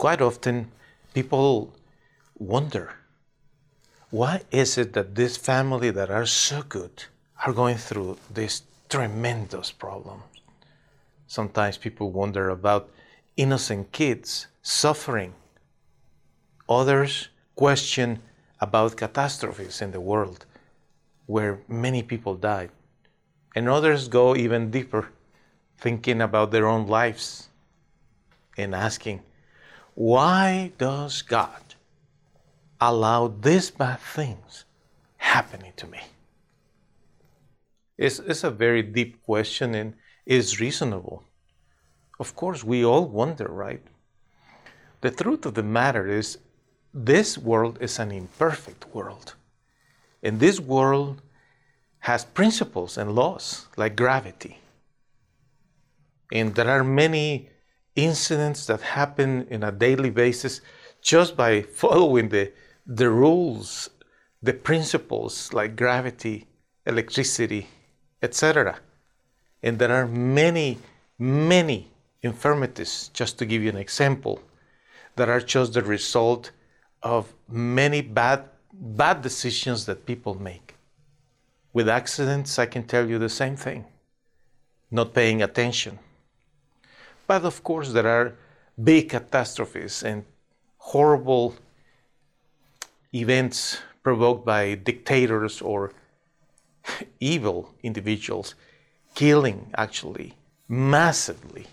[0.00, 0.72] Quite often,
[1.12, 1.74] people
[2.38, 2.94] wonder
[4.08, 7.04] why is it that this family that are so good
[7.44, 10.22] are going through these tremendous problems?
[11.26, 12.88] Sometimes people wonder about
[13.36, 15.34] innocent kids suffering.
[16.66, 18.22] Others question
[18.58, 20.46] about catastrophes in the world
[21.26, 22.70] where many people died.
[23.54, 25.10] And others go even deeper,
[25.76, 27.50] thinking about their own lives
[28.56, 29.20] and asking,
[30.00, 31.74] why does God
[32.80, 34.64] allow these bad things
[35.18, 36.00] happening to me?
[37.98, 39.92] It's, it's a very deep question and
[40.24, 41.22] is reasonable.
[42.18, 43.82] Of course, we all wonder, right?
[45.02, 46.38] The truth of the matter is,
[46.94, 49.34] this world is an imperfect world.
[50.22, 51.20] And this world
[51.98, 54.60] has principles and laws like gravity.
[56.32, 57.49] And there are many
[57.96, 60.60] incidents that happen in a daily basis
[61.02, 62.52] just by following the,
[62.86, 63.90] the rules,
[64.42, 66.46] the principles like gravity,
[66.86, 67.66] electricity,
[68.22, 68.78] etc.
[69.62, 70.78] And there are many,
[71.18, 71.88] many
[72.22, 74.40] infirmities, just to give you an example,
[75.16, 76.50] that are just the result
[77.02, 80.74] of many bad, bad decisions that people make.
[81.72, 83.84] With accidents, I can tell you the same thing
[84.90, 85.98] not paying attention.
[87.30, 88.34] But of course, there are
[88.74, 90.24] big catastrophes and
[90.78, 91.54] horrible
[93.14, 95.92] events provoked by dictators or
[97.20, 98.56] evil individuals,
[99.14, 100.34] killing actually
[100.66, 101.68] massively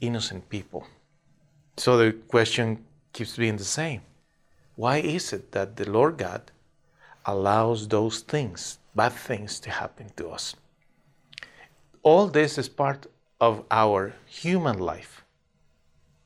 [0.00, 0.86] innocent people.
[1.76, 4.02] So the question keeps being the same
[4.76, 6.42] why is it that the Lord God
[7.24, 10.54] allows those things, bad things, to happen to us?
[12.04, 13.08] All this is part
[13.40, 15.22] of our human life.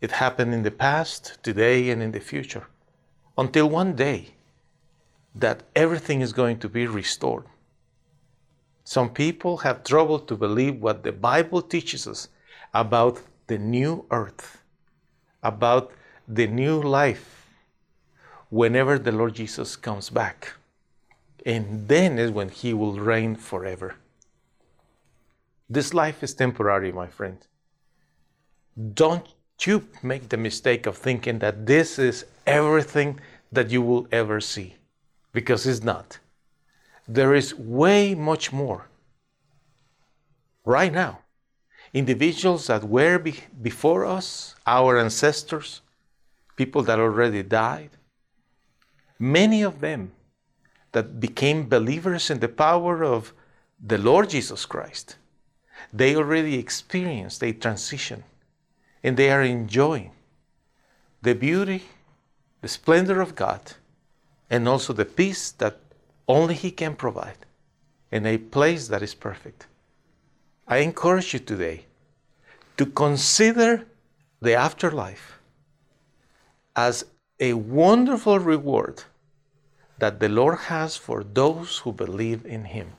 [0.00, 2.66] It happened in the past, today, and in the future,
[3.38, 4.34] until one day
[5.34, 7.44] that everything is going to be restored.
[8.84, 12.28] Some people have trouble to believe what the Bible teaches us
[12.74, 14.62] about the new earth,
[15.42, 15.92] about
[16.26, 17.46] the new life
[18.50, 20.52] whenever the Lord Jesus comes back.
[21.46, 23.96] And then is when he will reign forever.
[25.72, 27.38] This life is temporary, my friend.
[28.92, 29.26] Don't
[29.64, 34.76] you make the mistake of thinking that this is everything that you will ever see,
[35.32, 36.18] because it's not.
[37.08, 38.88] There is way much more.
[40.66, 41.20] Right now,
[41.94, 45.80] individuals that were be- before us, our ancestors,
[46.54, 47.92] people that already died,
[49.18, 50.12] many of them
[50.92, 53.32] that became believers in the power of
[53.82, 55.16] the Lord Jesus Christ,
[55.92, 58.24] they already experienced a transition
[59.02, 60.12] and they are enjoying
[61.22, 61.84] the beauty,
[62.60, 63.72] the splendor of God,
[64.50, 65.78] and also the peace that
[66.28, 67.46] only He can provide
[68.10, 69.66] in a place that is perfect.
[70.68, 71.86] I encourage you today
[72.76, 73.86] to consider
[74.40, 75.38] the afterlife
[76.76, 77.04] as
[77.38, 79.04] a wonderful reward
[79.98, 82.92] that the Lord has for those who believe in Him.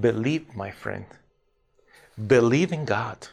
[0.00, 1.06] Believe, my friend.
[2.26, 3.28] Believe in God.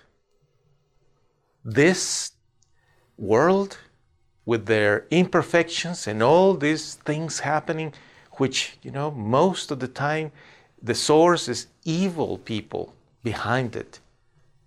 [1.66, 2.32] This
[3.18, 3.78] world,
[4.46, 7.94] with their imperfections and all these things happening,
[8.34, 10.32] which, you know, most of the time
[10.82, 12.94] the source is evil people
[13.24, 14.00] behind it.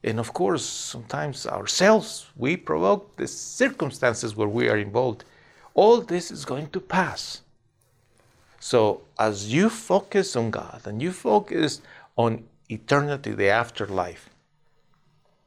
[0.03, 5.25] And of course, sometimes ourselves, we provoke the circumstances where we are involved.
[5.75, 7.43] All this is going to pass.
[8.59, 11.81] So, as you focus on God and you focus
[12.17, 14.31] on eternity, the afterlife,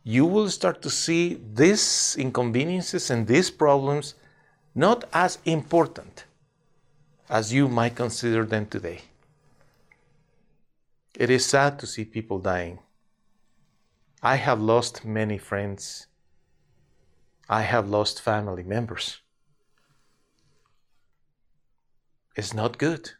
[0.03, 4.15] you will start to see these inconveniences and these problems
[4.75, 6.25] not as important
[7.29, 9.01] as you might consider them today.
[11.15, 12.79] It is sad to see people dying.
[14.21, 16.07] I have lost many friends.
[17.47, 19.19] I have lost family members.
[22.35, 23.11] It's not good.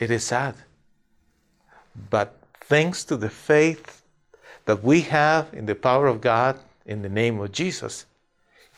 [0.00, 0.54] It is sad.
[2.10, 4.02] But thanks to the faith
[4.66, 8.04] that we have in the power of God in the name of Jesus,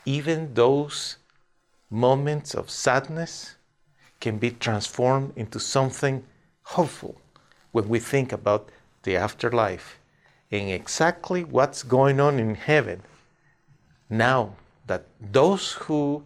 [0.05, 1.17] even those
[1.91, 3.57] moments of sadness
[4.21, 6.23] can be transformed into something
[6.63, 7.21] hopeful
[7.73, 8.69] when we think about
[9.03, 9.99] the afterlife
[10.53, 13.03] and exactly what's going on in heaven
[14.09, 14.55] now
[14.87, 16.23] that those who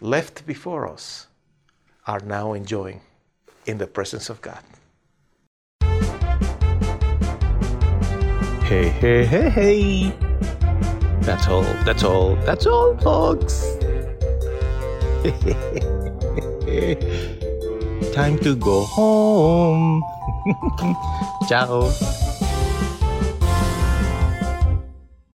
[0.00, 1.28] left before us
[2.08, 3.00] are now enjoying
[3.66, 4.62] in the presence of God.
[8.66, 10.12] Hey, hey, hey, hey.
[11.20, 13.62] That's all, that's all, that's all, folks.
[18.12, 20.02] Time to go home.
[21.48, 21.92] Ciao.